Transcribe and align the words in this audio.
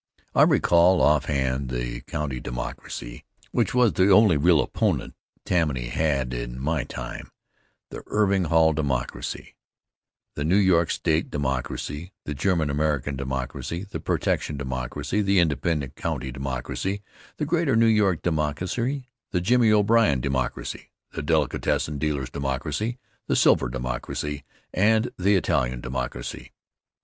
I 0.33 0.41
recall 0.41 0.99
offhand 0.99 1.69
the 1.69 2.01
County 2.01 2.39
Democracy, 2.39 3.23
which 3.51 3.75
was 3.75 3.93
the 3.93 4.11
only 4.11 4.35
real 4.35 4.59
opponent 4.59 5.13
Tammany 5.45 5.89
has 5.89 5.93
had 5.93 6.33
in 6.33 6.57
my 6.59 6.85
time, 6.85 7.31
the 7.91 8.01
Irving 8.07 8.45
Hall 8.45 8.73
Democracy, 8.73 9.53
the 10.33 10.43
New 10.43 10.55
York 10.55 10.89
State 10.89 11.29
Democracy, 11.29 12.13
the 12.25 12.33
German 12.33 12.71
American 12.71 13.15
Democracy, 13.15 13.83
the 13.87 13.99
Protection 13.99 14.57
Democracy, 14.57 15.21
the 15.21 15.37
Independent 15.37 15.95
County 15.95 16.31
Democracy, 16.31 17.03
the 17.37 17.45
Greater 17.45 17.75
New 17.75 17.85
York 17.85 18.23
Democracy, 18.23 19.07
the 19.29 19.39
Jimmy 19.39 19.71
O'Brien 19.71 20.19
Democracy, 20.19 20.89
the 21.11 21.21
Delicatessen 21.21 21.99
Dealers' 21.99 22.31
Democracy, 22.31 22.97
the 23.27 23.35
Silver 23.35 23.69
Democracy, 23.69 24.43
and 24.73 25.11
the 25.19 25.35
Italian 25.35 25.79
Democracy. 25.79 26.53